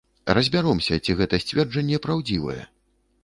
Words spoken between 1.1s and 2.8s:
гэта сцверджанне праўдзівае.